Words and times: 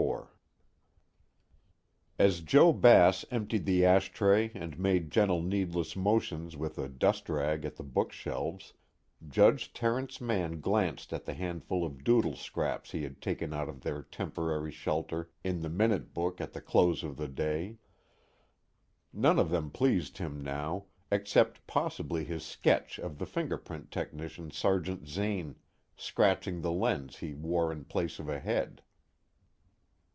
IV 0.01 0.27
As 2.17 2.41
Joe 2.41 2.73
Bass 2.73 3.23
emptied 3.29 3.65
the 3.65 3.85
ash 3.85 4.11
tray 4.11 4.49
and 4.55 4.79
made 4.79 5.11
gentle 5.11 5.43
needless 5.43 5.95
motions 5.95 6.57
with 6.57 6.79
a 6.79 6.89
dustrag 6.89 7.65
at 7.65 7.75
the 7.75 7.83
bookshelves, 7.83 8.73
Judge 9.27 9.71
Terence 9.73 10.19
Mann 10.19 10.59
glanced 10.59 11.13
at 11.13 11.25
the 11.25 11.35
handful 11.35 11.85
of 11.85 12.03
doodle 12.03 12.35
scraps 12.35 12.91
he 12.91 13.03
had 13.03 13.21
taken 13.21 13.53
out 13.53 13.69
of 13.69 13.81
their 13.81 14.01
temporary 14.01 14.71
shelter 14.71 15.29
in 15.43 15.61
the 15.61 15.69
minute 15.69 16.15
book 16.15 16.41
at 16.41 16.53
the 16.53 16.61
close 16.61 17.03
of 17.03 17.17
the 17.17 17.27
day. 17.27 17.77
None 19.13 19.37
of 19.37 19.51
them 19.51 19.69
pleased 19.69 20.17
him 20.17 20.41
now, 20.41 20.85
except 21.11 21.65
possibly 21.67 22.23
his 22.23 22.43
sketch 22.43 22.97
of 22.97 23.19
the 23.19 23.27
fingerprint 23.27 23.91
technician 23.91 24.49
Sergeant 24.49 25.07
Zane 25.07 25.57
scratching 25.95 26.61
the 26.61 26.71
lens 26.71 27.17
he 27.17 27.35
wore 27.35 27.71
in 27.71 27.85
place 27.85 28.17
of 28.17 28.27
a 28.29 28.39
head. 28.39 28.81